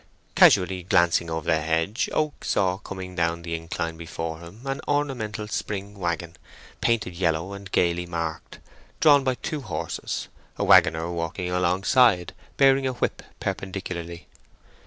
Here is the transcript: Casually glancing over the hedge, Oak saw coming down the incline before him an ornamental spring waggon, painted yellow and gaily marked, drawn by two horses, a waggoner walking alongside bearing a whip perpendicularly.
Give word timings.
Casually 0.33 0.81
glancing 0.81 1.29
over 1.29 1.45
the 1.45 1.61
hedge, 1.61 2.09
Oak 2.11 2.43
saw 2.43 2.77
coming 2.79 3.13
down 3.13 3.43
the 3.43 3.53
incline 3.53 3.97
before 3.97 4.39
him 4.39 4.65
an 4.65 4.81
ornamental 4.87 5.47
spring 5.47 5.93
waggon, 5.99 6.37
painted 6.81 7.15
yellow 7.15 7.53
and 7.53 7.71
gaily 7.71 8.07
marked, 8.07 8.57
drawn 8.99 9.23
by 9.23 9.35
two 9.35 9.61
horses, 9.61 10.27
a 10.57 10.63
waggoner 10.63 11.11
walking 11.11 11.51
alongside 11.51 12.33
bearing 12.57 12.87
a 12.87 12.93
whip 12.93 13.21
perpendicularly. 13.39 14.25